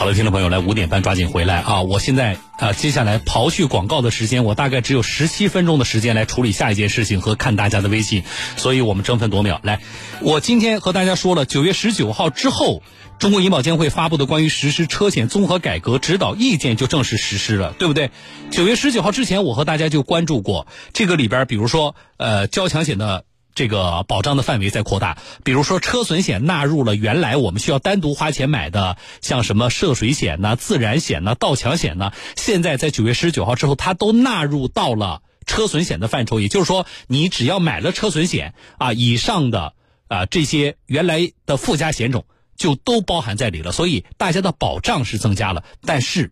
[0.00, 1.82] 好了，听众朋友，来五点半抓紧回来啊！
[1.82, 8.22] 我现在啊，接下来刨去广告的时间，我大概只有十七分钟的时间来处理下一件事情和看大家的微信，
[8.56, 9.80] 所以我们争分夺秒来。
[10.22, 12.82] 我今天和大家说了，九月十九号之后，
[13.18, 18.10] 中国银保监会发布的关于实施车险综合改革指导意见就正式实施了，对不对？
[18.50, 23.24] 九月十九号之前，我和大家就关注过这个里边，比如说呃，交强险的。
[23.54, 36.40] 这个保障的范围在扩大，比如说车损险纳入了原来我们需要单独花钱买的，像什么涉水险呐、自燃险呐、盗抢险呐，现在在九月十九号之后，它都纳入到了车损险的范畴。
[36.40, 39.74] 也就是说，你只要买了车损险啊以上的
[40.08, 42.24] 啊这些原来的附加险种，
[42.56, 43.72] 就都包含在里了。
[43.72, 46.30] 所以大家的保障是增加了，但是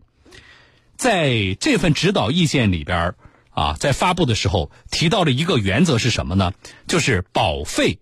[0.97, 3.15] 在这份指导意见里边
[3.59, 6.53] 啊，在发布的时候提到了一个原则是什么呢？
[6.87, 7.99] 就是保费，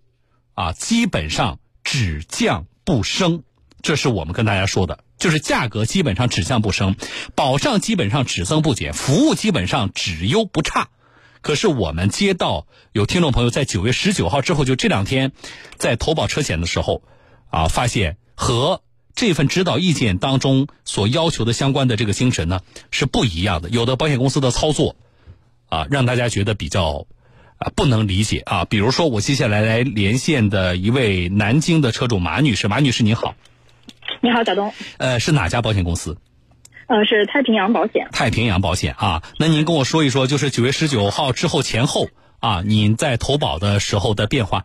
[0.53, 3.41] 啊，基本上只降不升，
[3.81, 6.95] 这是我们跟大家说的，就是价格基本上只降不升，
[7.33, 10.89] 保障基本上只增不减，服务基本上只优不差。
[11.41, 15.31] 可是我们接到有听众朋友在九月十九号之后，就这两天，
[15.75, 17.01] 在投保车险的时候，
[17.49, 18.83] 啊，发现和
[19.15, 22.59] 这份指导意见当中所要求的相关的这个精神呢
[22.91, 24.95] 是不一样的，有的保险公司的操作。
[25.69, 27.05] 啊，让大家觉得比较
[27.57, 28.65] 啊不能理解啊。
[28.65, 33.35] 比如说，我接下来来连线的一位南京的车主马女士，马女士您好。
[34.21, 34.73] 你好，贾东。
[34.97, 36.17] 呃，是哪家保险公司？
[36.87, 38.07] 呃，是太平洋保险。
[38.11, 42.07] 太平洋保险啊，那您跟我说一说，就是九月十九号之后前后
[42.39, 44.63] 啊，您在投保的时候的变化。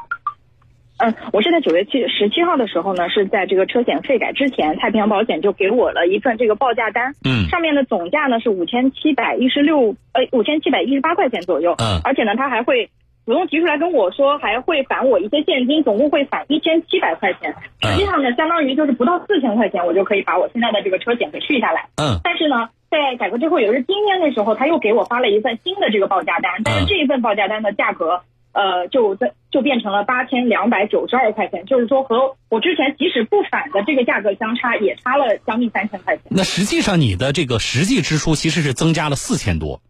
[1.03, 12.89] 嗯，我是在九月七十七号的时候呢，是在这个车险费改之前，太平洋保险就给我了一份这个报价单，嗯，上面的总价呢是五千七百一十六，呃，五千七百一十八块钱左右，嗯，而且呢，他还会
[13.27, 28.21] 主动提出来跟我说，还会返我一些现金，总共会返一千七百块钱，实际上呢，相当于就是不到四千块钱，我就可以把我现在的这个车险给续下来，嗯，但是呢，在改革之后，也就是今天的时候，他又给我发了一份新的这个报价单，但是这一份报价单的价格。
[28.53, 36.25] 呃，就在就变成了八千两百九十二块钱，就是说和我之前即使不返的这个价格相差也差了将近三千块钱。
[36.29, 39.81] 那实际上你的这个实际支出其实是增加了四千多。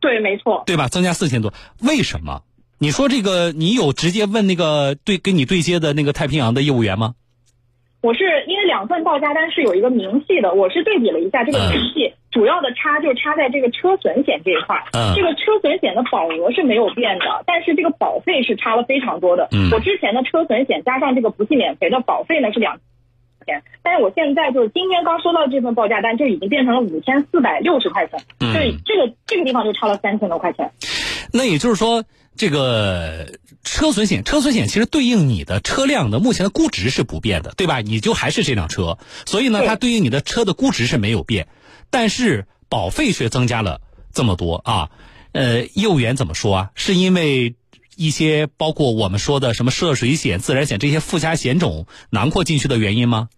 [0.00, 0.62] 对，没错。
[0.66, 0.88] 对吧？
[0.88, 2.42] 增加四千多，为什么？
[2.78, 7.14] 你说这个，你有直接问那个对跟你对接的那个太平洋的业务员吗？
[8.02, 12.12] 我是因为两份报价单是有一个明细的，我是对比了一下这个明细。
[12.34, 14.82] 主要的差就差在这个车损险这一块，
[15.14, 19.48] 这个车损险的保额是没有变的，但是这个保费是差了非常多的。
[19.70, 22.82] 我之前的车损险加上这个不计免赔的保费呢是两块
[23.46, 28.18] 钱，但是我现在就是今天刚收到这份报价单，就已经变成了五千四百六十块钱，
[28.52, 30.72] 所以这个这个地方就差了三千多块钱。
[31.32, 32.02] 那也就是说，
[32.36, 33.28] 这个
[33.62, 37.80] 车损险，车损险其实对应你的车辆的目前的估值是不变的，对吧？
[37.80, 41.46] 你就还是这辆车，所以呢，它对应你的车的估值是没有变。
[41.94, 43.80] 但是保费却增加了
[44.12, 44.90] 这么多啊，
[45.30, 46.70] 呃，业务员怎么说啊？
[46.74, 47.54] 是因为
[47.96, 53.28] 一些包括我们说的什么涉水险、自然险这些附加险种囊括进去的原因吗？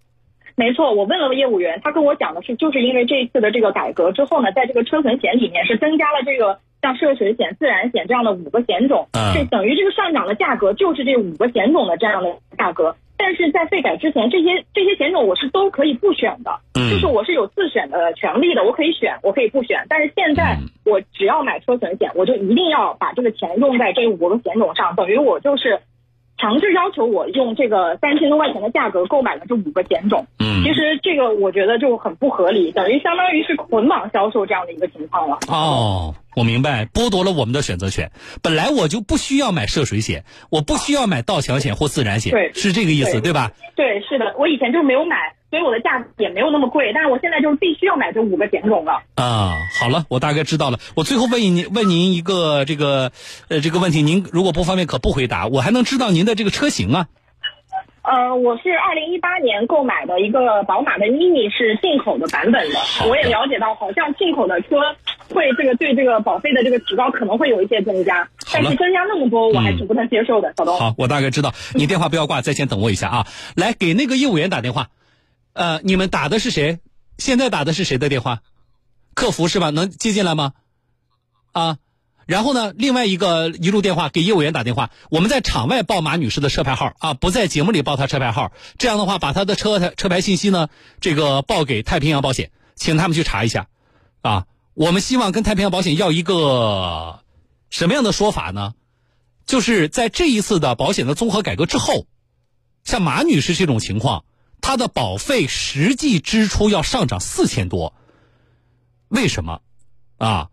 [0.55, 12.97] 没错，我问了业务员，他跟我讲的是，就是因为这一次的这个改革之后呢，在这个车损险里面是增加了这个像涉水险、自然险这样的五个险种，这等于这个上涨的价格就是这五个险种的这样的价格。
[13.17, 19.85] 但是在费改之前，这些这些险种我是都可以不选的，就是我是有自选的权利的，我可以选，我可以不选。
[19.89, 25.81] 但是现在我只要买车损险，我就一定要把这个钱用在这五个险种上，等于我就是
[26.39, 30.27] 强制要求我用这个三千多块钱的价格购买了这五个险种。
[30.39, 35.39] 嗯，其实这个我觉得就很不合理，等于相当于是捆绑销售这样的一个情况了。
[35.49, 36.15] 哦。
[36.37, 38.11] 我明白，剥夺了我们的选择权。
[38.43, 43.53] 本来我就不需要买涉水险，我不需要买盗抢险或自燃险，对，是这个意思，对吧？
[43.75, 45.17] 对，是的，我以前就是没有买，
[45.51, 46.93] 所以我的价也没有那么贵。
[46.95, 49.03] 但是我现在就是必须要买这五个险种了。
[49.15, 50.79] 啊，好了，我大概知道了。
[50.95, 53.13] 我最后问您问您一个这个
[53.49, 57.07] 呃这个问题，您如果不方便可不回答，我还能知道您的这个车型啊。
[58.03, 62.79] 呃，我是二零一八年购买的一个宝马的 mini，是进口的版本的。
[63.09, 64.77] 我也了解到，好像进口的车
[65.35, 70.55] 会这个对这个保费的这个提高可能会有一些增加，但是增加那么多，我还是不能接受的。
[70.57, 73.27] 小东，好，我大概知道，你电话不要挂，在线等我一下啊。
[73.57, 74.87] 来，给那个业务员打电话。
[75.57, 76.81] 呃，你们打的是谁？
[77.17, 78.43] 现在打的是谁的电话？
[79.15, 79.71] 客服是吧？
[79.71, 80.53] 能接进来吗？
[81.53, 81.79] 啊。
[82.27, 88.53] 然后呢，另外一个一路电话给业务员打电话，我们在场外报马女士的车牌号啊，不在节目里报她车牌号。
[88.77, 90.69] 这样的话，把她的车车车牌信息呢，
[91.01, 93.69] 这个报给太平洋保险，请他们去查一下。
[94.21, 97.21] 啊，我们希望跟太平洋保险要一个
[97.71, 98.75] 什么样的说法呢？
[99.47, 102.07] 就是在这一次的保险的综合改革之后，
[102.85, 104.25] 像马女士这种情况。
[104.67, 107.95] 它的保费实际支出要上涨四千多。
[109.07, 109.61] 为什么？
[110.19, 110.49] 啊，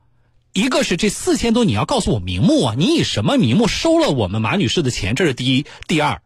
[0.54, 5.16] 一个是这四千多，你要告诉我名目啊，你以什么名目收了我们马女士的钱？
[5.16, 5.66] 这是第一。
[5.88, 6.22] 第二，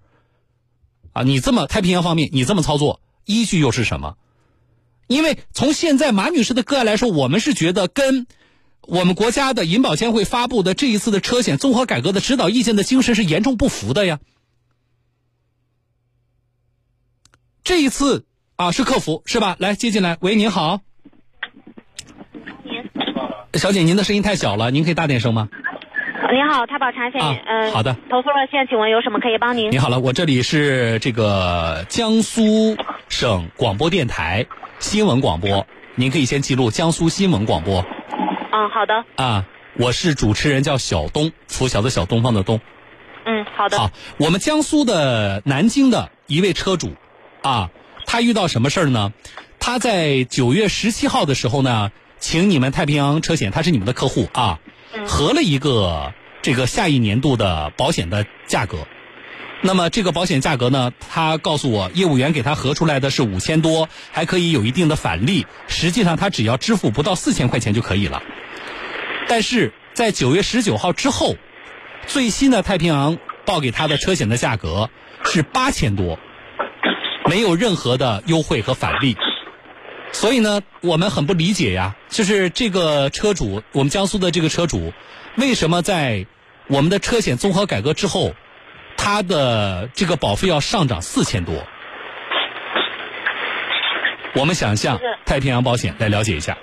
[1.14, 4.18] 啊，你这么太平洋方面，你这么操作，依据又是什么？
[5.08, 8.28] 因为从现在马女士的个案来说，我们是觉得跟
[8.82, 14.20] 我们国家的银保监会发布的这一次的车险综合改革的指导意见的精神是严重不符的呀。
[17.68, 18.24] 这一次
[18.56, 19.58] 啊，是客服是吧？
[19.60, 20.80] 来接进来，喂，您好。
[22.64, 22.82] 您
[23.56, 25.50] 小姐，您的声音太小了，您可以大点声吗？
[26.32, 27.94] 您好，太保产险，嗯，好的。
[28.10, 29.70] 投诉热线，请问有什么可以帮您？
[29.70, 32.78] 你好了，我这里是这个江苏
[33.10, 34.46] 省广播电台
[34.80, 37.84] 新闻广播，您可以先记录江苏新闻广播。
[38.54, 39.04] 嗯，好的。
[39.18, 39.46] 啊，
[39.78, 42.62] 我是主持人，叫小东，拂晓的小东方的东。
[43.26, 43.78] 嗯，好的。
[43.78, 46.94] 好，我们江苏的南京的一位车主，
[47.42, 47.70] 啊，
[48.06, 49.14] 他遇到什么事儿呢？
[49.60, 51.92] 他在九月十七号的时候呢。
[52.20, 54.60] 请你们太平洋车险，他是你们的客户啊，
[55.06, 58.88] 合了一个这个下一年度的保险的价格。
[59.62, 65.46] 那么这个保险价格呢，他告诉我，业务员给他合出来的是五千多，还可以有一定的返利。
[65.68, 68.24] 实际上他只要支付不到四千块钱就可以了。
[69.28, 71.36] 但是在九月十九号之后，
[72.08, 74.90] 最新的太平洋报给他的车险的价格
[75.24, 76.18] 是八千多，
[77.28, 79.16] 没有任何的优惠和返利。
[80.12, 84.94] 所以呢，我们很不理解呀，就是这个车主，我们江苏的这个车主，
[85.36, 86.26] 为什么在
[86.68, 88.34] 我们的车险综合改革之后，
[88.96, 91.56] 他的这个保费要上涨四千多？
[94.34, 96.58] 我们想向太平洋保险来了解一下。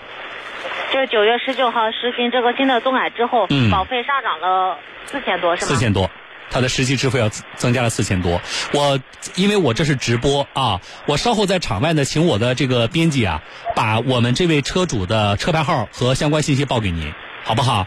[0.92, 5.68] 就是九月十九号实行这个新的综改之后，保费上涨了四千多，是吗？
[5.68, 6.10] 四千多。
[6.50, 8.40] 它的实际支付要增加了四千多，
[8.72, 9.00] 我
[9.34, 13.42] 因为我这是直播啊，我稍后在场外呢，请我的这个编辑啊，
[13.74, 17.12] 把我们这位车主的车牌号和相关信息报给您，
[17.42, 17.86] 好不好？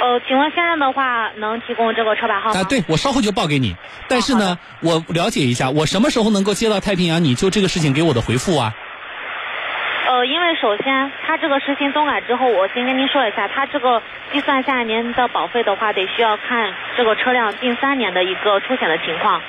[0.00, 2.60] 呃，请问现在的话能提供这个车牌号吗？
[2.60, 3.76] 啊，对，我稍后就报给你。
[4.08, 7.24] 但是呢，我了解一下，我什么时候能够接到太平洋？
[7.24, 8.74] 你就这个事情给我的回复啊？
[10.18, 19.40] 呃，因为首先它这个实行综改之后，我先跟您说一下，它这个计算下一年的保费的话，得需要看这个车辆近三年的一个出险的情况。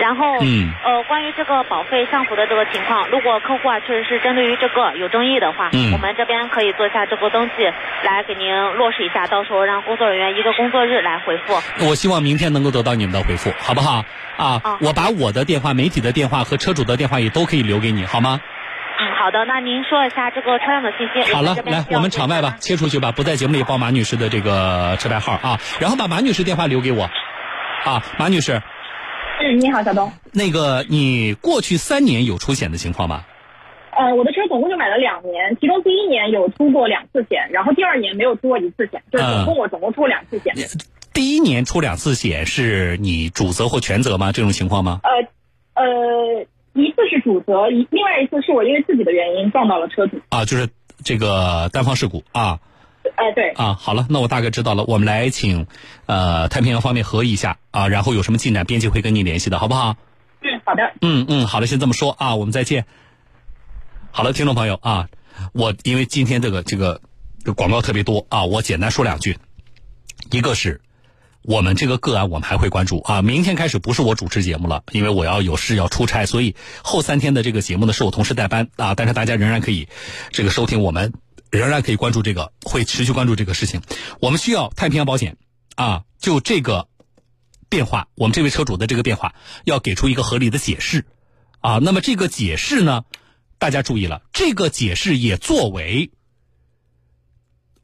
[0.00, 7.70] 然后，嗯，呃，关于这个保费上浮的这个情况，如果客户啊确实是针对于这个有争议的话，嗯，我们这边可以做一下这个登记，
[8.02, 11.54] 来给您落实一下，到时候让工作人员一个工作日来回复。
[11.86, 14.04] 我希望明天能够得到你们的回复，好不好？
[14.36, 18.40] 啊，我把我的电话、媒体的电话和车主的电话也都可以留给你，好吗？
[19.18, 21.32] 嗯，好的，那您说一下这个车辆的信息。
[21.32, 27.10] 好了，来，我们场外吧，切出去吧，不在节目里报马女士的这个车牌号啊，然后把马女士电话留给我。
[27.84, 28.62] 啊，马女士。
[29.40, 30.12] 嗯，你好，小东。
[30.32, 33.24] 那个，你过去三年有出险的情况吗？
[33.96, 40.54] 呃，我的车总共就买了两年，其中第一年有出过两次险，然后第二年没有出过一次险，就是总共我总共出过两次险。
[41.12, 44.30] 第一年出两次险是你主责或全责吗？
[44.30, 45.00] 这种情况吗？
[45.02, 45.27] 呃，
[47.28, 50.70] 主责，一另外一次是我因为自己的原因撞到了车主啊，就是
[51.04, 52.58] 这个单方事故啊。
[53.16, 54.84] 哎，对啊，好了，那我大概知道了。
[54.84, 55.66] 我们来请
[56.06, 59.96] 呃太平洋方面核一下啊，然后有什么进展，编辑会跟你联系的，好不好？
[60.40, 60.94] 嗯，好的。
[61.02, 62.86] 嗯嗯，好的，先这么说啊，我们再见。
[64.10, 65.08] 好了，听众朋友啊，
[65.52, 67.02] 我因为今天这个这个
[67.54, 69.36] 广告特别多啊，我简单说两句，
[70.30, 70.80] 一个是。
[71.48, 73.22] 我们这个个案，我们还会关注啊。
[73.22, 78.94] 明天开始不是我主持节目了，因为我要有事要出差，所以后三天的这个节目呢是我同事代班啊。
[78.94, 79.88] 但是大家仍然可以
[80.30, 81.14] 这个收听，我们
[81.50, 83.80] 仍然可以关注这个，会持续关注这个事情。
[84.20, 85.38] 我们需要太平洋保险
[85.74, 86.86] 啊，就这个
[87.70, 91.06] 变化，我们这位车主的这个变化，要给出一个合理的解释
[91.60, 91.78] 啊。
[91.78, 93.04] 那么这个解释呢，
[93.58, 96.10] 大家注意了，这个解释也作为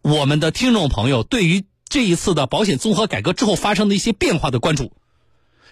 [0.02, 1.64] 我们的听众朋友对于。
[1.94, 4.90] 这一次的保险综合改革之后发生的一些变化的关注，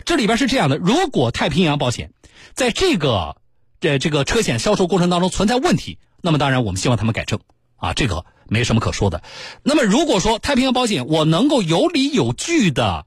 [0.04, 2.12] 这里边是这样的：如果太平洋保险
[2.54, 3.38] 在这个
[3.80, 7.40] 这这个车险销售过程当中存在问题，那么当然我们希望他们改正
[7.74, 9.24] 啊，这个没什么可说的。
[9.64, 13.04] 那么如果说太平洋保险我能够有理有据的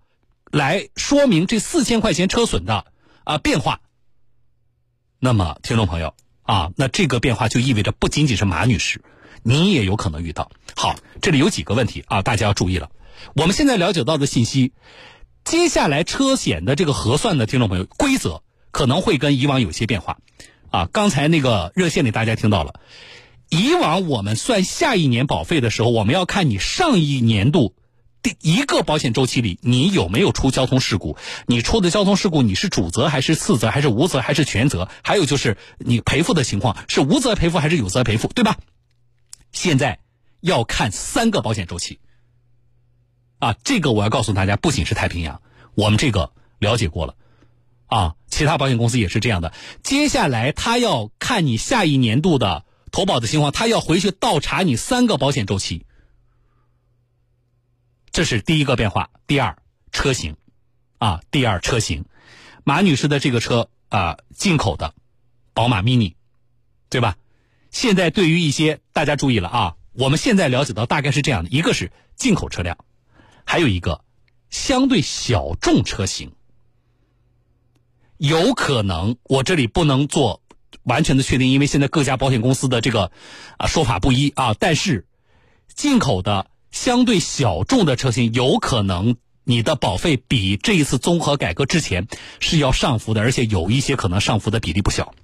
[0.52, 2.86] 来说明这四千块钱车损的
[3.24, 3.80] 啊变化，
[5.20, 9.02] 那么听众朋友啊，那这个变化就意味着不仅仅是马女士，
[9.42, 10.52] 你也有可能遇到。
[10.76, 12.90] 好，这里有几个问题啊，大家要注意了。
[13.36, 14.74] 我们现在了解到的信息，
[15.44, 18.42] 接下来车险的这个核算的听众朋友规则
[18.72, 20.18] 可能会跟以往有些变化，
[20.72, 22.80] 啊，刚才那个热线里大家听到了，
[23.50, 27.76] 以往我们算下一年保费的时候，我们要看你上一年度
[28.22, 31.16] 第一个保险周期里，你有没有出交通事故？
[31.46, 34.90] 你出的交通事故，你是主责还是次责，还是无责还是全责？
[35.04, 38.58] 还有就是你赔付的情况是无责赔付还是有责赔付，对吧？
[39.52, 40.00] 现在
[40.42, 42.00] 要看三个保险周期。
[43.46, 45.40] 啊，这个我要告诉大家，不仅是太平洋，
[45.76, 47.16] 我们这个了解过了，
[47.86, 49.54] 啊，其他保险公司也是这样的。
[49.84, 55.86] 接下来他要看你下一年度的投保的情况，他要回去倒查你三个保险周期。
[58.12, 59.12] 这是第一个变化。
[59.28, 59.60] 第二，
[59.92, 60.38] 车型，
[60.98, 62.06] 啊，第二车型，
[62.64, 64.96] 马女士的这个车啊，进口的，
[65.54, 66.16] 宝马 mini，
[66.90, 67.16] 对吧？
[67.70, 72.78] 现在对于一些大家注意了啊，我们现在了解到大概是这样的：一个是进口车辆，
[73.46, 74.04] 还有一个
[74.50, 76.34] 相对小众车型，
[78.18, 80.42] 有可能我这里不能做
[80.84, 83.12] 完全的确定，因为现在各家保险公司的这个
[83.58, 85.08] 啊说法不一啊，但是
[85.74, 86.48] 进口的。
[86.72, 92.06] 相对小众的车型，有可能你的保费比这一次综合改革之前
[92.42, 95.16] 是要上浮的，而且有一些可能上浮的比例不小。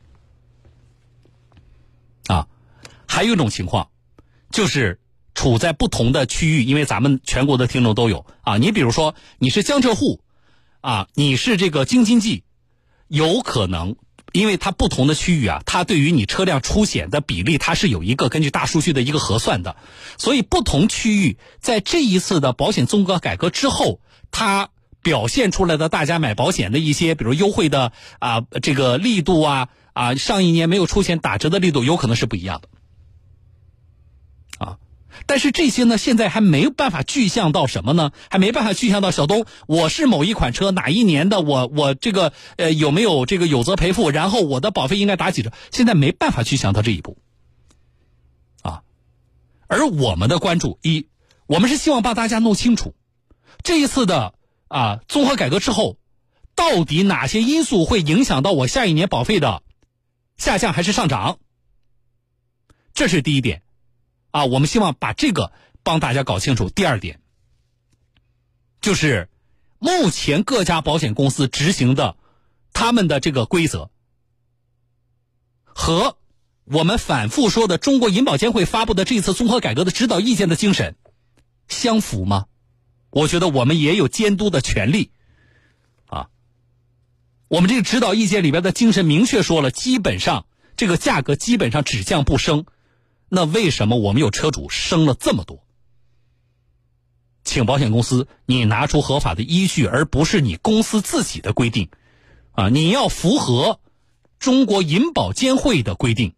[2.28, 2.48] 啊，
[3.06, 3.90] 还有一种情况，
[4.50, 5.02] 就是
[5.36, 8.58] 处在不同的区域，因为咱们全国的听众都有啊。
[8.58, 10.22] 你比如说你是江浙沪，
[10.82, 12.44] 啊，你是这个京津冀，
[13.08, 13.96] 有可能。
[14.34, 19.76] 因为它不同的区域啊，它对于你车辆出险的比例，它是有一个根据大数据的一个核算的，
[20.18, 24.00] 所以不同区域在这一次的保险综合改革之后，
[24.32, 24.70] 它
[25.04, 32.70] 表现出来的大家买保险的一些，比如优惠的啊这个力度啊啊，上一年没有出现打折的力度，有可能是不一样的。
[35.26, 38.12] 但是这些呢，现在还没有办法具象到什么呢？
[38.30, 45.54] 还没办法具象到小东，我是某一款车哪一年的，我我这个呃有没有这个有责赔付，然后我的保费应该打几折？
[45.72, 47.18] 现在没办法去想到这一步，
[48.62, 48.84] 啊，
[49.68, 51.08] 而我们的关注一，
[51.48, 52.94] 我们是希望帮大家弄清楚，
[53.64, 54.34] 这一次的
[54.68, 55.98] 啊综合改革之后，
[56.56, 59.64] 到底哪些因素会影响到我下一年保费的
[60.38, 61.38] 下降还是上涨？
[62.94, 63.62] 这是第一点。
[64.32, 65.52] 啊，我们希望把这个
[65.84, 66.70] 帮大家搞清楚。
[66.70, 67.20] 第二点，
[68.82, 69.30] 就是
[69.78, 72.16] 目前各家保险公司执行的
[72.74, 73.92] 他们的这个规则，
[75.66, 76.18] 和
[76.66, 80.96] 我们反复说的中国银保监会发布的这次综合改革的指导意见的精神
[81.68, 82.46] 相符吗？
[83.10, 85.12] 我觉得我们也有监督的权利。
[86.06, 86.30] 啊，
[87.50, 90.46] 我们这个指导意见里边的精神明确说了，基本上
[90.78, 92.66] 这个价格基本上只降不升。
[93.34, 95.66] 那为什么我们有车主升了这么多？
[97.46, 101.90] 请保险公司，你拿出合法的依据，而不是你公司自己的规定，
[102.52, 103.80] 啊，你要符合
[104.38, 106.36] 中国银保监会的规定。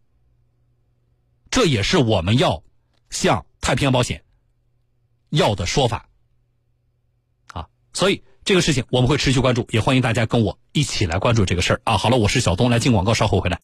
[1.49, 2.63] 这也是我们要
[3.09, 4.23] 向太平洋保险
[5.29, 6.07] 要的说法，
[7.47, 11.97] 啊，所以这个事情我们会持续关注，也欢迎大家跟我一起来关注这个事儿啊。
[11.97, 13.61] 好了，我是小东，来进广告，稍后回来。